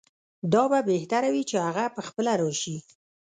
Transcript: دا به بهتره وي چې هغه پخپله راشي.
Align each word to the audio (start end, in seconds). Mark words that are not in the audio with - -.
دا 0.53 0.63
به 0.71 0.79
بهتره 0.91 1.29
وي 1.33 1.43
چې 1.49 1.55
هغه 1.65 1.85
پخپله 1.95 2.33
راشي. 2.41 2.77